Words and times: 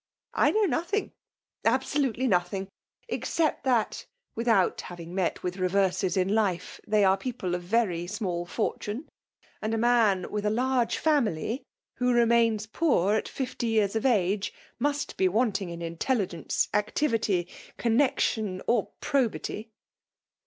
I 0.33 0.51
bmw 0.51 0.67
nothing— 0.67 1.11
absolutely 1.63 2.25
nothing; 2.25 2.69
ex 3.07 3.29
cept 3.29 3.63
that 3.65 4.03
(withont 4.35 4.81
having 4.81 5.13
met 5.13 5.43
with 5.43 5.57
Teverses 5.57 6.17
in 6.17 6.33
life), 6.33 6.81
they 6.87 7.03
arc 7.03 7.19
people 7.19 7.53
of 7.53 7.61
very 7.61 8.07
small 8.07 8.47
fortune; 8.47 9.07
and 9.61 9.75
a 9.75 9.77
man 9.77 10.31
with 10.31 10.43
a. 10.43 10.49
large 10.49 10.97
fimily, 10.97 11.61
vAo 11.99 12.05
lemains 12.15 12.67
20 12.71 12.71
FBMALA 12.71 12.71
DOillNATJOK. 12.71 13.13
p^ 13.13 13.17
at 13.19 13.29
fifty 13.29 13.67
years 13.67 13.95
of 13.95 14.03
age^ 14.05 14.49
must 14.79 15.17
be 15.17 15.27
wanting' 15.27 15.69
in 15.69 15.83
intelligence, 15.83 16.67
activity, 16.73 17.47
connexion, 17.77 18.59
or 18.65 18.93
pxobity. 19.01 19.69